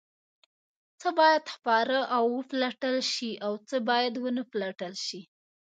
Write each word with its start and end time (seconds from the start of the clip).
څه 0.99 1.09
باید 1.19 1.43
خپاره 1.55 1.99
او 2.15 2.23
وپلټل 2.39 2.97
شي 3.13 3.31
او 3.45 3.53
څه 3.67 3.75
باید 3.89 4.13
ونه 4.23 4.43
پلټل 4.51 4.93
شي؟ 5.05 5.21